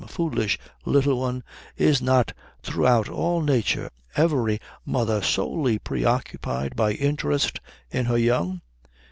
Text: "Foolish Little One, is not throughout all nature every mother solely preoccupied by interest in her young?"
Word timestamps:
"Foolish 0.07 0.57
Little 0.83 1.19
One, 1.19 1.43
is 1.77 2.01
not 2.01 2.33
throughout 2.63 3.07
all 3.07 3.39
nature 3.39 3.91
every 4.15 4.59
mother 4.83 5.21
solely 5.21 5.77
preoccupied 5.77 6.75
by 6.75 6.93
interest 6.93 7.59
in 7.91 8.05
her 8.05 8.17
young?" 8.17 8.61